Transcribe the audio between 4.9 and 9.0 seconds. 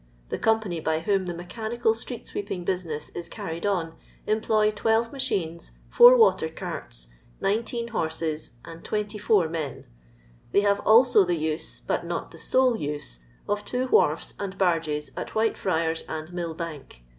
machines, 4 water carts, 19 horses, and